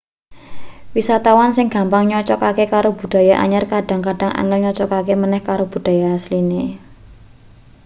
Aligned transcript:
wisatawan 0.95 1.51
sing 1.55 1.67
gampang 1.75 2.03
nyocogake 2.11 2.65
karo 2.73 2.89
budaya 2.99 3.35
anyar 3.43 3.63
kadhang-kadhang 3.71 4.31
angel 4.41 4.59
nyocogake 4.63 5.13
maneh 5.21 5.41
karo 5.49 5.63
budaya 5.73 6.07
asline 6.17 6.61